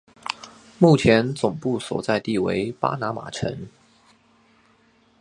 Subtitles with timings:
[0.79, 3.67] 目前总部所在地为巴拿马城。